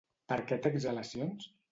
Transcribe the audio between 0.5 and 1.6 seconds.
què té exhalacions?